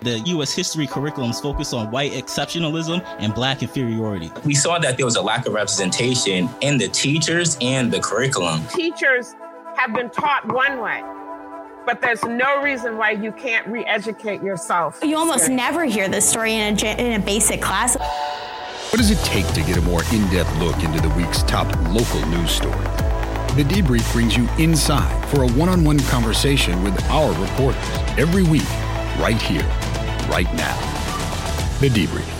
[0.00, 0.52] The U.S.
[0.52, 4.32] history curriculums focus on white exceptionalism and black inferiority.
[4.44, 8.62] We saw that there was a lack of representation in the teachers and the curriculum.
[8.68, 9.34] Teachers
[9.76, 11.02] have been taught one way
[11.86, 15.00] but there's no reason why you can't re-educate yourself.
[15.02, 17.96] You almost never hear this story in a, in a basic class.
[17.96, 22.24] What does it take to get a more in-depth look into the week's top local
[22.28, 22.84] news story?
[23.56, 27.82] The Debrief brings you inside for a one-on-one conversation with our reporters
[28.16, 28.68] every week,
[29.18, 29.66] right here,
[30.30, 30.76] right now.
[31.80, 32.39] The Debrief.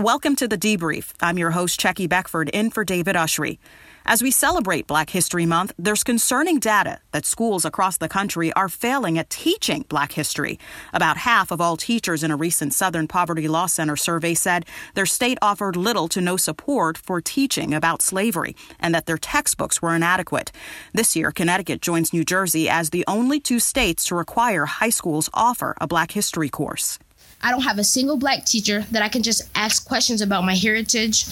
[0.00, 1.12] Welcome to the Debrief.
[1.20, 3.58] I'm your host, Checkey Beckford, in for David Ushery.
[4.06, 8.70] As we celebrate Black History Month, there's concerning data that schools across the country are
[8.70, 10.58] failing at teaching Black history.
[10.94, 14.64] About half of all teachers in a recent Southern Poverty Law Center survey said
[14.94, 19.82] their state offered little to no support for teaching about slavery and that their textbooks
[19.82, 20.50] were inadequate.
[20.94, 25.28] This year, Connecticut joins New Jersey as the only two states to require high schools
[25.34, 26.98] offer a Black history course.
[27.42, 30.54] I don't have a single black teacher that I can just ask questions about my
[30.54, 31.24] heritage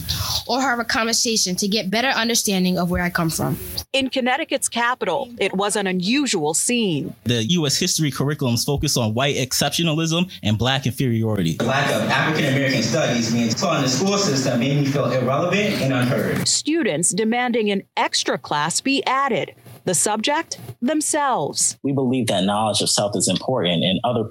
[0.47, 3.59] or have a conversation to get better understanding of where I come from.
[3.93, 7.15] In Connecticut's capital, it was an unusual scene.
[7.25, 7.79] The U.S.
[7.79, 11.55] history curriculums focus on white exceptionalism and black inferiority.
[11.55, 15.11] The lack of African American studies being taught in the school system made me feel
[15.11, 16.49] irrelevant and unheard.
[16.49, 19.55] Students demanding an extra class be added.
[19.85, 20.59] The subject?
[20.83, 21.79] Themselves.
[21.83, 24.29] We believe that knowledge of self is important and other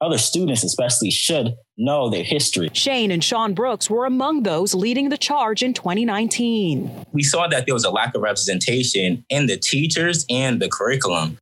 [0.00, 2.70] other students especially should know their history.
[2.72, 7.04] Shane and Sean Brooks were among those leading the charge in 2019.
[7.12, 11.38] We saw that there was a lack of representation in the teachers and the curriculum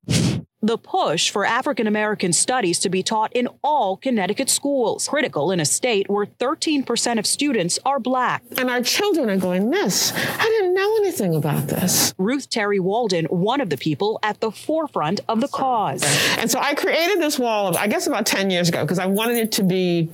[0.66, 5.60] the push for African American studies to be taught in all Connecticut schools, critical in
[5.60, 8.42] a state where 13% of students are black.
[8.56, 12.14] And our children are going, Miss, I didn't know anything about this.
[12.18, 16.02] Ruth Terry Walden, one of the people at the forefront of the cause.
[16.38, 19.36] And so I created this wall, I guess about 10 years ago, because I wanted
[19.36, 20.10] it to be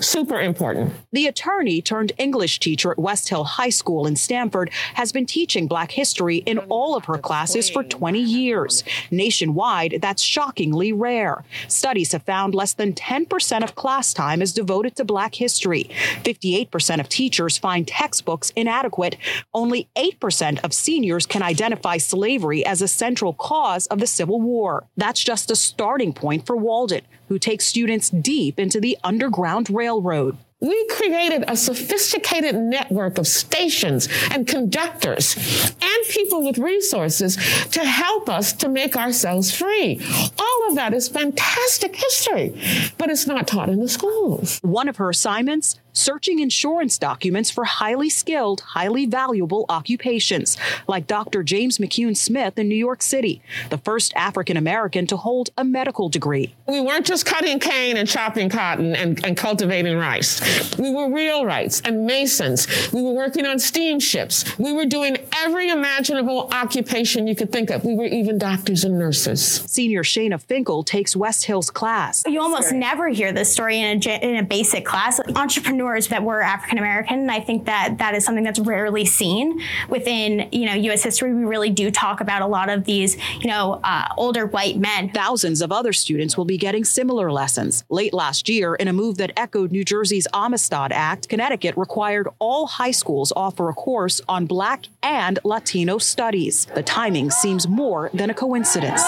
[0.00, 0.94] super important.
[1.12, 5.66] The attorney turned English teacher at West Hill High School in Stamford has been teaching
[5.66, 8.84] black history in all of her classes for 20 years.
[9.10, 11.44] Nationwide, that's shockingly rare.
[11.68, 15.90] Studies have found less than 10% of class time is devoted to Black history.
[16.22, 19.16] 58% of teachers find textbooks inadequate.
[19.54, 24.86] Only 8% of seniors can identify slavery as a central cause of the Civil War.
[24.96, 30.36] That's just a starting point for Walden, who takes students deep into the Underground Railroad.
[30.58, 35.36] We created a sophisticated network of stations and conductors
[35.82, 37.36] and people with resources
[37.72, 40.00] to help us to make ourselves free.
[40.38, 42.58] All of that is fantastic history,
[42.96, 44.58] but it's not taught in the schools.
[44.62, 50.56] One of her assignments searching insurance documents for highly skilled, highly valuable occupations,
[50.86, 51.42] like Dr.
[51.42, 53.40] James McCune Smith in New York City,
[53.70, 56.54] the first African American to hold a medical degree.
[56.68, 60.40] We weren't just cutting cane and chopping cotton and, and cultivating rice.
[60.78, 62.66] We were wheelwrights and masons.
[62.92, 64.44] We were working on steamships.
[64.58, 67.84] We were doing every imaginable occupation you could think of.
[67.84, 69.62] We were even doctors and nurses.
[69.66, 72.22] Senior Shana Finkel takes West Hill's class.
[72.26, 75.20] You almost never hear this story in a, in a basic class.
[75.34, 77.30] Entrepreneurs that were African American.
[77.30, 81.02] I think that that is something that's rarely seen within, you know, U.S.
[81.02, 81.34] history.
[81.34, 85.10] We really do talk about a lot of these, you know, uh, older white men.
[85.10, 87.84] Thousands of other students will be getting similar lessons.
[87.88, 92.66] Late last year, in a move that echoed New Jersey's Amistad Act, Connecticut required all
[92.66, 96.66] high schools offer a course on Black and Latino studies.
[96.74, 99.02] The timing seems more than a coincidence.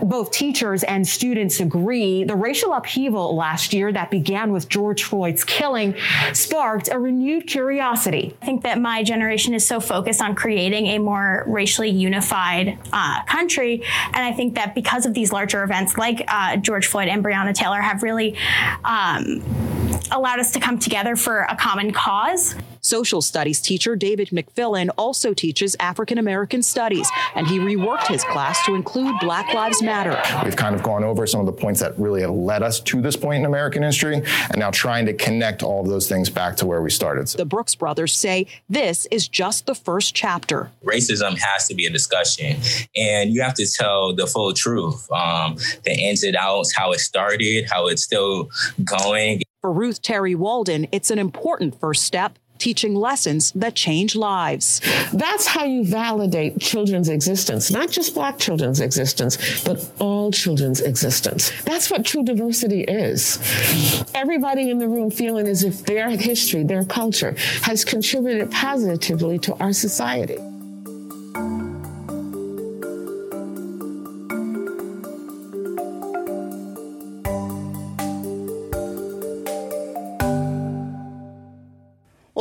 [0.00, 5.42] Both teachers and students agree the racial upheaval last year that began with George Floyd's
[5.42, 5.96] killing
[6.32, 8.36] sparked a renewed curiosity.
[8.40, 13.24] I think that my generation is so focused on creating a more racially unified uh,
[13.24, 13.82] country.
[14.14, 17.52] And I think that because of these larger events like uh, George Floyd and Breonna
[17.52, 18.36] Taylor have really
[18.84, 19.42] um,
[20.10, 22.54] allowed us to come together for a common cause.
[22.80, 28.64] Social studies teacher David McFillin also teaches African American studies, and he reworked his class
[28.66, 30.20] to include Black Lives Matter.
[30.44, 33.02] We've kind of gone over some of the points that really have led us to
[33.02, 36.56] this point in American history, and now trying to connect all of those things back
[36.58, 37.26] to where we started.
[37.26, 40.70] The Brooks brothers say this is just the first chapter.
[40.84, 42.56] Racism has to be a discussion,
[42.96, 47.00] and you have to tell the full truth, um, the ins and outs, how it
[47.00, 48.48] started, how it's still
[48.84, 49.42] going.
[49.68, 54.80] For Ruth Terry Walden, it's an important first step teaching lessons that change lives.
[55.12, 61.52] That's how you validate children's existence, not just Black children's existence, but all children's existence.
[61.64, 63.38] That's what true diversity is.
[64.14, 69.54] Everybody in the room feeling as if their history, their culture has contributed positively to
[69.56, 70.38] our society.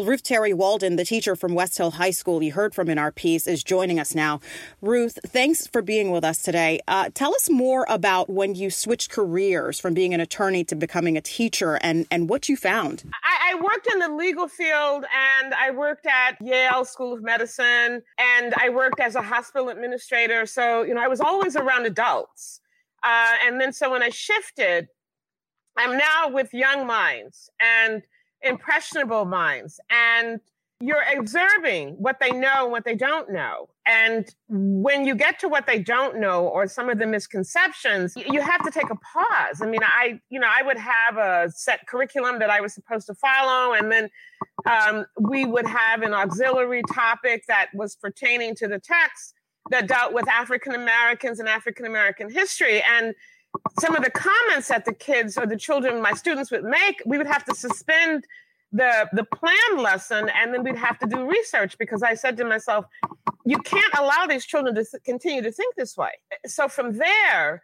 [0.07, 3.11] Ruth Terry Walden, the teacher from West Hill High School you heard from in our
[3.11, 4.39] piece, is joining us now.
[4.81, 6.79] Ruth, thanks for being with us today.
[6.87, 11.17] Uh, tell us more about when you switched careers from being an attorney to becoming
[11.17, 13.03] a teacher and, and what you found.
[13.21, 18.01] I, I worked in the legal field and I worked at Yale School of Medicine
[18.17, 20.45] and I worked as a hospital administrator.
[20.45, 22.61] So, you know, I was always around adults.
[23.03, 24.87] Uh, and then so when I shifted,
[25.75, 28.03] I'm now with young minds and
[28.41, 30.39] impressionable minds and
[30.79, 33.67] you're observing what they know and what they don't know.
[33.87, 38.41] And when you get to what they don't know or some of the misconceptions, you
[38.41, 39.61] have to take a pause.
[39.61, 43.07] I mean, I, you know, I would have a set curriculum that I was supposed
[43.07, 44.09] to follow, and then
[44.69, 49.33] um, we would have an auxiliary topic that was pertaining to the text
[49.71, 52.83] that dealt with African Americans and African American history.
[52.83, 53.15] And
[53.79, 57.17] some of the comments that the kids or the children, my students would make, we
[57.17, 58.25] would have to suspend
[58.71, 62.45] the the planned lesson and then we'd have to do research because I said to
[62.45, 62.85] myself,
[63.45, 66.11] you can't allow these children to continue to think this way.
[66.45, 67.61] So from there,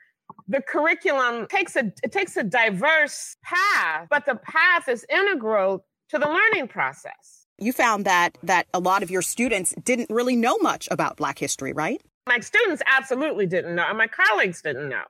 [0.48, 6.18] the curriculum takes a it takes a diverse path, but the path is integral to
[6.18, 7.46] the learning process.
[7.57, 11.38] You found that that a lot of your students didn't really know much about Black
[11.38, 12.01] history, right?
[12.28, 15.04] My students absolutely didn't know, and my colleagues didn't know.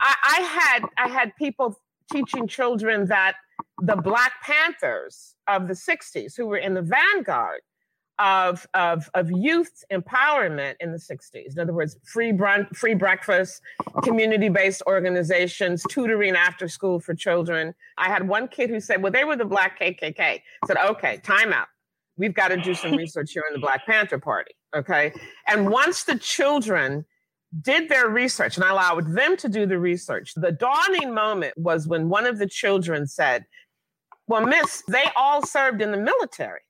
[0.00, 1.78] I, I had I had people
[2.12, 3.36] teaching children that
[3.82, 7.60] the Black Panthers of the 60s, who were in the vanguard
[8.18, 11.52] of, of, of youth empowerment in the 60s.
[11.54, 13.60] In other words, free, brunch, free breakfast,
[14.02, 17.74] community based organizations, tutoring after school for children.
[17.98, 20.20] I had one kid who said, Well, they were the Black KKK.
[20.20, 21.68] I said, Okay, time out.
[22.16, 24.52] We've got to do some research here in the Black Panther Party.
[24.76, 25.12] Okay.
[25.48, 27.04] And once the children
[27.60, 30.32] did their research and I allowed them to do the research.
[30.34, 33.44] The dawning moment was when one of the children said,
[34.26, 36.60] Well, miss, they all served in the military.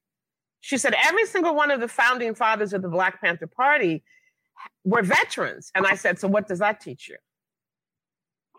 [0.60, 4.02] She said, Every single one of the founding fathers of the Black Panther Party
[4.84, 5.70] were veterans.
[5.74, 7.16] And I said, So what does that teach you?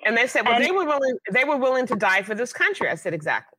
[0.06, 2.90] And they said, Well, they were willing, they were willing to die for this country.
[2.90, 3.55] I said, Exactly.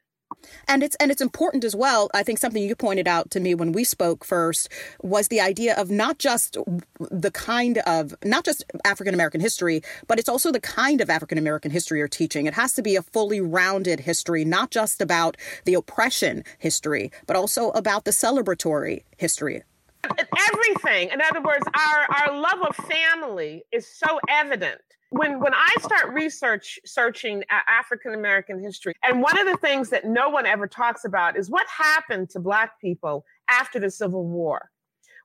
[0.68, 2.10] And it's and it's important as well.
[2.14, 4.68] I think something you pointed out to me when we spoke first
[5.02, 6.56] was the idea of not just
[6.98, 11.38] the kind of not just African American history, but it's also the kind of African
[11.38, 12.46] American history you're teaching.
[12.46, 17.36] It has to be a fully rounded history, not just about the oppression history, but
[17.36, 19.62] also about the celebratory history
[20.52, 21.10] everything.
[21.10, 24.80] In other words, our, our love of family is so evident
[25.10, 30.04] when when I start research searching African American history, and one of the things that
[30.04, 34.70] no one ever talks about is what happened to Black people after the Civil War.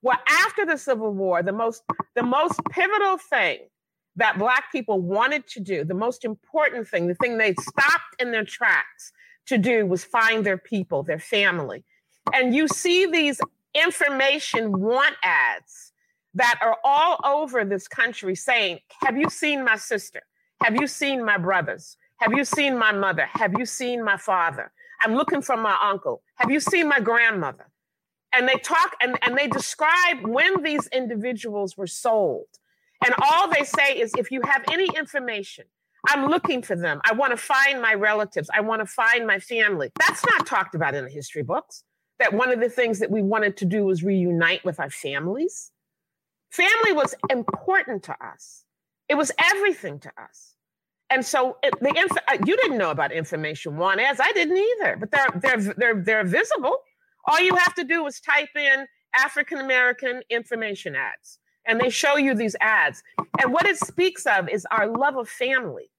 [0.03, 1.83] Well, after the Civil War, the most
[2.15, 3.59] the most pivotal thing
[4.17, 8.31] that Black people wanted to do, the most important thing, the thing they stopped in
[8.31, 9.11] their tracks
[9.47, 11.83] to do was find their people, their family.
[12.33, 13.39] And you see these
[13.73, 15.91] information want ads
[16.33, 20.21] that are all over this country saying, Have you seen my sister?
[20.63, 21.97] Have you seen my brothers?
[22.17, 23.27] Have you seen my mother?
[23.33, 24.71] Have you seen my father?
[25.01, 26.21] I'm looking for my uncle.
[26.35, 27.67] Have you seen my grandmother?
[28.33, 32.45] And they talk and, and they describe when these individuals were sold.
[33.03, 35.65] And all they say is if you have any information,
[36.07, 37.01] I'm looking for them.
[37.09, 38.49] I want to find my relatives.
[38.53, 39.91] I want to find my family.
[39.99, 41.83] That's not talked about in the history books.
[42.21, 45.71] That one of the things that we wanted to do was reunite with our families.
[46.51, 48.63] Family was important to us.
[49.09, 50.53] It was everything to us.
[51.09, 54.19] And so it, the inf- uh, you didn't know about information want ads.
[54.21, 56.77] I didn't either, but they're they're they're they're visible.
[57.27, 58.85] All you have to do is type in
[59.15, 63.01] African American information ads, and they show you these ads.
[63.41, 65.89] And what it speaks of is our love of family,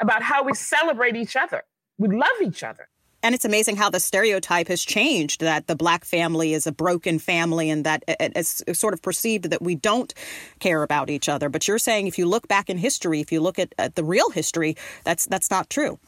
[0.00, 1.62] about how we celebrate each other.
[1.98, 2.88] We love each other.
[3.22, 7.18] And it's amazing how the stereotype has changed that the black family is a broken
[7.18, 10.12] family and that it's sort of perceived that we don't
[10.58, 11.48] care about each other.
[11.48, 14.04] But you're saying if you look back in history, if you look at, at the
[14.04, 15.98] real history, that's that's not true.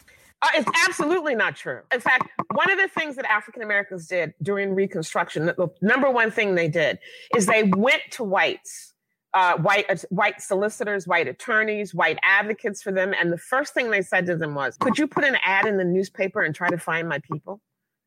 [0.40, 1.80] Uh, it's absolutely not true.
[1.92, 6.32] In fact, one of the things that African Americans did during Reconstruction, the number one
[6.32, 6.98] thing they did
[7.36, 8.91] is they went to whites
[9.34, 13.90] uh, white uh, white solicitors, white attorneys, white advocates for them, and the first thing
[13.90, 16.68] they said to them was, "Could you put an ad in the newspaper and try
[16.68, 17.60] to find my people?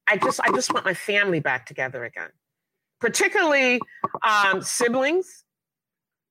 [0.07, 2.29] I just I just want my family back together again,
[3.01, 3.79] particularly
[4.23, 5.43] um, siblings,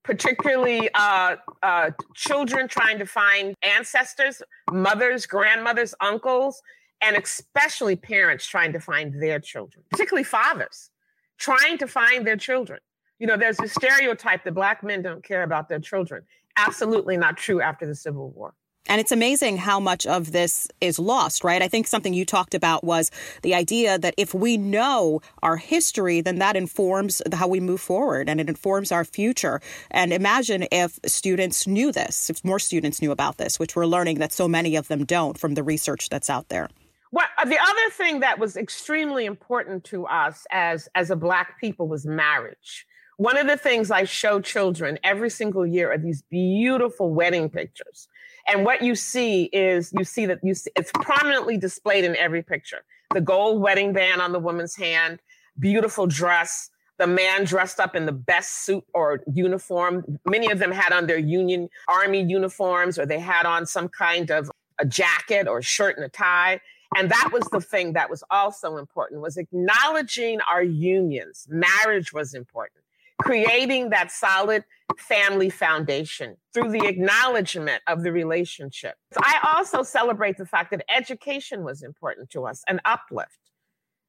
[0.04, 6.62] particularly uh, uh, children trying to find ancestors, mothers, grandmothers, uncles,
[7.00, 10.90] and especially parents trying to find their children, particularly fathers
[11.36, 12.78] trying to find their children."
[13.18, 16.22] You know, there's a stereotype that black men don't care about their children.
[16.56, 18.54] Absolutely not true after the Civil War.
[18.86, 21.62] And it's amazing how much of this is lost, right?
[21.62, 26.20] I think something you talked about was the idea that if we know our history,
[26.20, 29.62] then that informs how we move forward and it informs our future.
[29.90, 34.18] And imagine if students knew this, if more students knew about this, which we're learning
[34.18, 36.68] that so many of them don't from the research that's out there.
[37.10, 41.58] Well, uh, the other thing that was extremely important to us as, as a Black
[41.58, 42.86] people was marriage.
[43.16, 48.08] One of the things I show children every single year are these beautiful wedding pictures
[48.46, 52.42] and what you see is you see that you see, it's prominently displayed in every
[52.42, 52.84] picture.
[53.12, 55.20] The gold wedding band on the woman's hand,
[55.58, 60.18] beautiful dress, the man dressed up in the best suit or uniform.
[60.26, 64.30] Many of them had on their Union Army uniforms or they had on some kind
[64.30, 66.60] of a jacket or shirt and a tie.
[66.96, 71.46] And that was the thing that was also important was acknowledging our unions.
[71.50, 72.83] Marriage was important
[73.20, 74.64] creating that solid
[74.98, 78.94] family foundation through the acknowledgement of the relationship.
[79.16, 83.38] I also celebrate the fact that education was important to us, an uplift.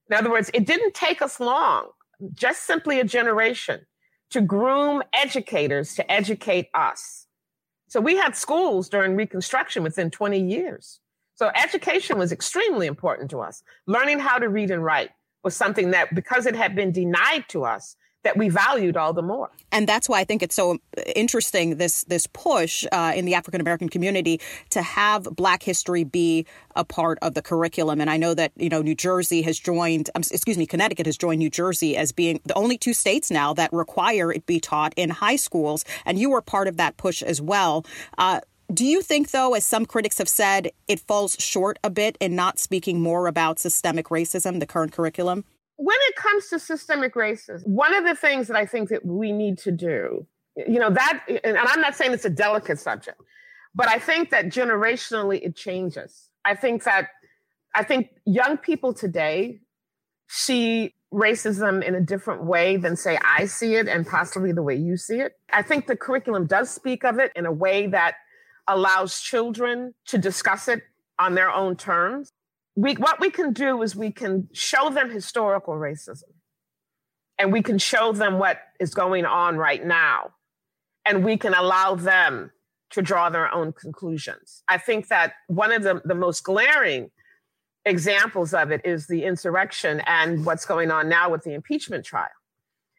[0.10, 1.90] In other words, it didn't take us long,
[2.34, 3.86] just simply a generation,
[4.32, 7.28] to groom educators to educate us.
[7.88, 11.00] So we had schools during Reconstruction within 20 years.
[11.36, 13.64] So education was extremely important to us.
[13.88, 15.12] Learning how to read and write
[15.44, 17.96] was something that, because it had been denied to us,
[18.26, 19.50] that we valued all the more.
[19.72, 20.80] And that's why I think it's so
[21.16, 24.42] interesting this this push uh, in the African American community
[24.72, 28.02] to have Black history be a part of the curriculum.
[28.02, 31.18] And I know that you know New Jersey has joined, um, excuse me, Connecticut has
[31.18, 34.94] joined New Jersey as being the only two states now that require it be taught
[34.98, 35.86] in high schools.
[36.06, 37.86] And you were part of that push as well.
[38.18, 38.42] Uh,
[38.74, 42.36] do you think, though, as some critics have said, it falls short a bit in
[42.36, 45.46] not speaking more about systemic racism, the current curriculum?
[45.78, 49.32] When it comes to systemic racism, one of the things that I think that we
[49.32, 53.20] need to do, you know, that, and I'm not saying it's a delicate subject,
[53.74, 56.30] but I think that generationally it changes.
[56.46, 57.10] I think that,
[57.74, 59.60] I think young people today
[60.30, 64.76] see racism in a different way than, say, I see it and possibly the way
[64.76, 65.34] you see it.
[65.52, 68.16] I think the curriculum does speak of it in a way that
[68.68, 70.84] allows children to discuss it
[71.20, 72.32] on their own terms
[72.76, 76.24] we what we can do is we can show them historical racism.
[77.38, 80.32] And we can show them what is going on right now.
[81.06, 82.52] And we can allow them
[82.92, 84.64] to draw their own conclusions.
[84.70, 87.12] I think that one of the, the most glaring
[87.84, 92.30] examples of it is the insurrection and what's going on now with the impeachment trial.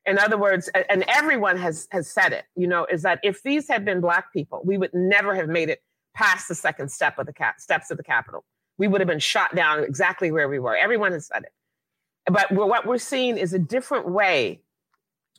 [0.06, 3.66] In other words and everyone has has said it you know is that if these
[3.66, 5.80] had been black people we would never have made it
[6.14, 8.44] past the second step of the cap, steps of the capitol
[8.78, 10.76] we would have been shot down exactly where we were.
[10.76, 11.52] Everyone has said it.
[12.30, 14.60] But what we're seeing is a different way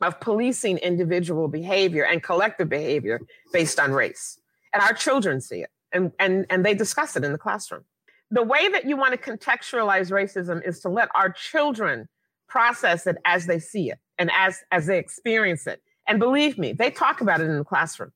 [0.01, 3.19] of policing individual behavior and collective behavior
[3.51, 4.39] based on race.
[4.73, 7.83] And our children see it and, and, and they discuss it in the classroom.
[8.29, 12.07] The way that you want to contextualize racism is to let our children
[12.47, 15.81] process it as they see it and as, as they experience it.
[16.07, 18.11] And believe me, they talk about it in the classroom.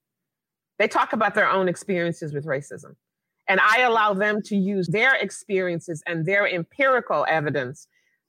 [0.80, 2.96] They talk about their own experiences with racism.
[3.52, 7.86] And I allow them to use their experiences and their empirical evidence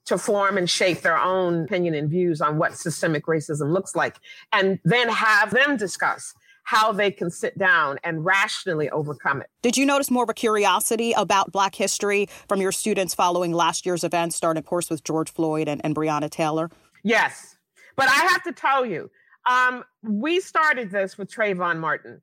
[0.07, 4.17] to form and shape their own opinion and views on what systemic racism looks like,
[4.50, 9.49] and then have them discuss how they can sit down and rationally overcome it.
[9.62, 13.87] Did you notice more of a curiosity about Black history from your students following last
[13.87, 16.69] year's event, starting, of course, with George Floyd and, and Breonna Taylor?
[17.05, 17.59] Yes.
[17.95, 19.09] But I have to tell you,
[19.49, 22.23] um, we started this with Trayvon Martin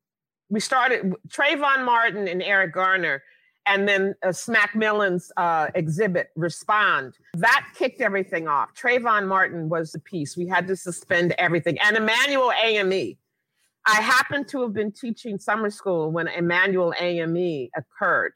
[0.50, 3.24] we started Trayvon Martin and Eric Garner,
[3.66, 7.16] and then uh, Smack Mellon's uh, exhibit, Respond.
[7.36, 8.74] That kicked everything off.
[8.74, 10.36] Trayvon Martin was the piece.
[10.36, 11.78] We had to suspend everything.
[11.80, 13.16] And Emanuel AME.
[13.86, 18.34] I happened to have been teaching summer school when Emanuel AME occurred.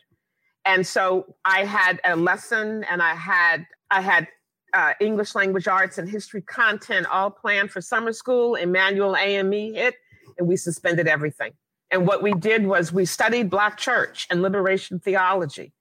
[0.66, 4.28] And so I had a lesson and I had I had
[4.74, 8.56] uh, English language arts and history content all planned for summer school.
[8.56, 9.96] Emanuel AME hit
[10.38, 11.52] and we suspended everything.
[11.94, 15.74] And what we did was we studied Black church and liberation theology,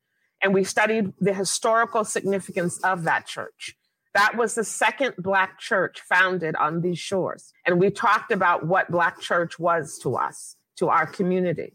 [0.42, 3.74] and we studied the historical significance of that church.
[4.12, 7.54] That was the second Black church founded on these shores.
[7.64, 11.72] And we talked about what Black church was to us, to our community,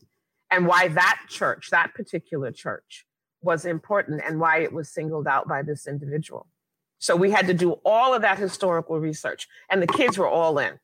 [0.52, 3.08] and why that church, that particular church,
[3.42, 6.46] was important and why it was singled out by this individual.
[7.00, 10.60] So we had to do all of that historical research, and the kids were all
[10.60, 10.78] in.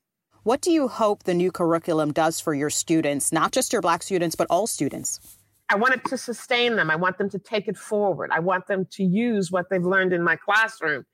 [0.44, 4.04] What do you hope the new curriculum does for your students, not just your Black
[4.04, 5.38] students, but all students?
[5.70, 6.92] I want it to sustain them.
[6.92, 8.30] I want them to take it forward.
[8.34, 11.06] I want them to use what they've learned in my classroom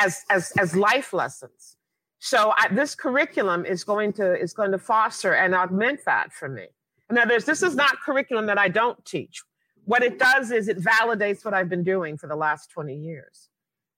[0.00, 1.76] as, as, as life lessons.
[2.18, 6.48] So I, this curriculum is going to is going to foster and augment that for
[6.48, 6.66] me.
[7.08, 9.44] In other words, this is not curriculum that I don't teach.
[9.84, 13.48] What it does is it validates what I've been doing for the last 20 years.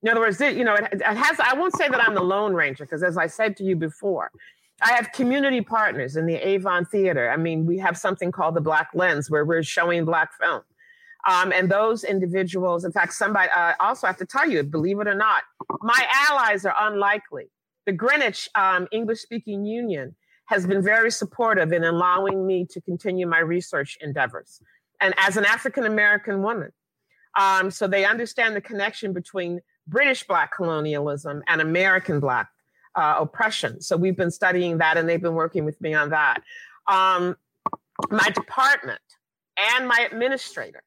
[0.03, 1.41] In other words, it, you know, it, it has.
[1.41, 4.31] I won't say that I'm the Lone Ranger because, as I said to you before,
[4.81, 7.31] I have community partners in the Avon Theater.
[7.31, 10.63] I mean, we have something called the Black Lens where we're showing Black film.
[11.29, 15.09] Um, and those individuals, in fact, somebody uh, also have to tell you, believe it
[15.09, 15.43] or not,
[15.81, 17.51] my allies are unlikely.
[17.87, 20.15] The Greenwich um, English Speaking Union
[20.47, 24.61] has been very supportive in allowing me to continue my research endeavors.
[25.01, 26.73] And as an African American woman,
[27.39, 32.49] um, so they understand the connection between British Black colonialism and American Black
[32.99, 33.81] uh, oppression.
[33.81, 36.43] So we've been studying that and they've been working with me on that.
[36.89, 37.37] Um,
[38.11, 39.01] my department
[39.57, 40.83] and my administrator,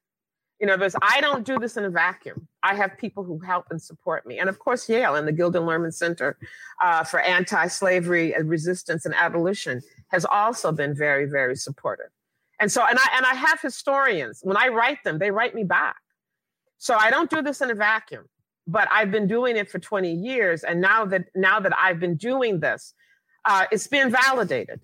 [0.60, 2.46] you know, there's, I don't do this in a vacuum.
[2.62, 4.38] I have people who help and support me.
[4.38, 6.36] And of course, Yale and the Gilder Lehrman Center
[6.84, 12.10] uh, for Anti Slavery and Resistance and Abolition has also been very, very supportive.
[12.60, 15.64] And so, and I, and I have historians, when I write them, they write me
[15.64, 15.96] back.
[16.76, 18.28] So I don't do this in a vacuum
[18.72, 20.64] but I've been doing it for 20 years.
[20.64, 22.94] And now that now that I've been doing this,
[23.44, 24.80] uh, it's been validated.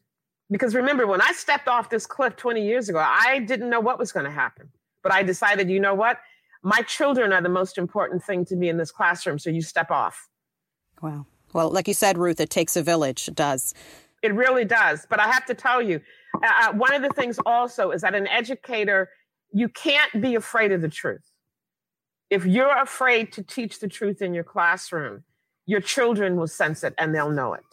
[0.50, 3.98] Because remember, when I stepped off this cliff 20 years ago, I didn't know what
[3.98, 4.68] was going to happen.
[5.02, 6.18] But I decided, you know what?
[6.62, 9.38] My children are the most important thing to me in this classroom.
[9.38, 10.28] So you step off.
[11.00, 11.26] Wow.
[11.54, 13.28] Well, like you said, Ruth, it takes a village.
[13.28, 13.72] It does.
[14.22, 15.06] It really does.
[15.08, 16.00] But I have to tell you,
[16.42, 19.08] uh, uh one of the things also is that an educator,
[19.52, 21.30] you can't be afraid of the truth
[22.30, 25.24] if you're afraid to teach the truth in your classroom,
[25.66, 27.64] your children will sense it and they'll know it.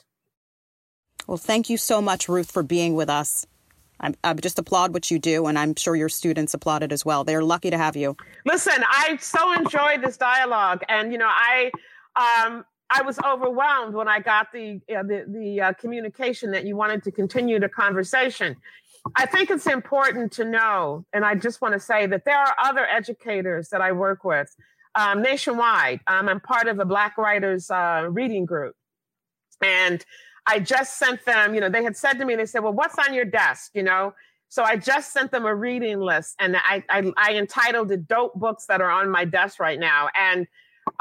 [1.28, 3.46] Well, thank you so much, Ruth, for being with us.
[4.00, 7.06] I'm, I just applaud what you do, and I'm sure your students applaud it as
[7.06, 7.24] well.
[7.24, 8.18] They're lucky to have you.
[8.46, 11.72] Listen, I so enjoyed this dialogue, and you know, I
[12.16, 16.76] um, I was overwhelmed when I got the uh, the, the uh, communication that you
[16.76, 18.58] wanted to continue the conversation.
[19.16, 22.56] I think it's important to know, and I just want to say that there are
[22.62, 24.56] other educators that I work with
[24.96, 26.00] um, nationwide.
[26.08, 28.76] Um, I'm part of a Black Writers uh, reading group.
[29.62, 30.04] And
[30.48, 32.98] I just sent them, you know, they had said to me, they said, well, what's
[32.98, 34.14] on your desk, you know?
[34.50, 38.36] So I just sent them a reading list and I, I, I entitled it Dope
[38.36, 40.10] Books That Are on My Desk Right Now.
[40.18, 40.48] And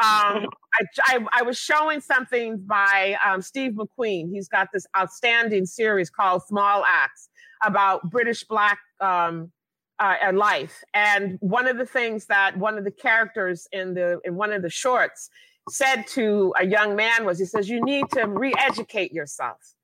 [0.02, 4.30] um, I, I, I, was showing something by um, Steve McQueen.
[4.30, 7.28] He's got this outstanding series called Small Acts
[7.62, 9.52] about British Black um,
[10.00, 10.82] uh, life.
[10.94, 14.62] And one of the things that one of the characters in the in one of
[14.62, 15.30] the shorts
[15.70, 19.74] said to a young man was, he says, "You need to re-educate yourself."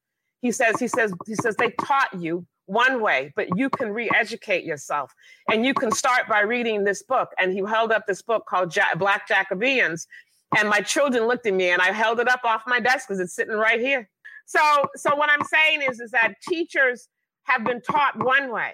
[0.40, 4.64] He says, he says, he says, they taught you one way, but you can re-educate
[4.64, 5.12] yourself,
[5.50, 7.30] and you can start by reading this book.
[7.38, 10.06] And he held up this book called ja- Black Jacobins,
[10.56, 13.20] and my children looked at me, and I held it up off my desk because
[13.20, 14.08] it's sitting right here.
[14.46, 14.60] So,
[14.96, 17.08] so what I'm saying is, is that teachers
[17.44, 18.72] have been taught one way,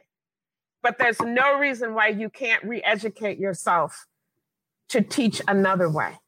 [0.82, 4.06] but there's no reason why you can't re educate yourself
[4.90, 6.18] to teach another way.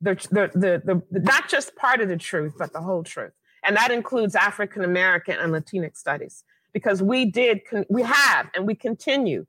[0.00, 3.32] The, the, the, the, not just part of the truth, but the whole truth.
[3.64, 8.74] And that includes African American and Latinx studies, because we did, we have, and we
[8.74, 9.46] continue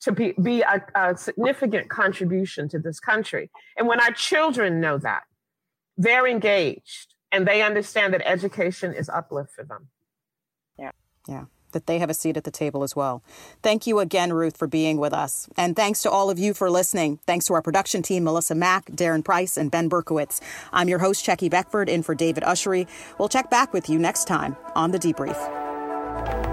[0.00, 3.50] to be, be a, a significant contribution to this country.
[3.76, 5.22] And when our children know that,
[5.96, 9.88] they're engaged and they understand that education is uplift for them.
[10.78, 10.90] Yeah.
[11.28, 13.22] Yeah that they have a seat at the table as well.
[13.62, 15.48] Thank you again, Ruth, for being with us.
[15.56, 17.18] And thanks to all of you for listening.
[17.26, 20.40] Thanks to our production team, Melissa Mack, Darren Price, and Ben Berkowitz.
[20.72, 22.86] I'm your host, Checkey Beckford, in for David Ushery.
[23.18, 26.51] We'll check back with you next time on The Debrief.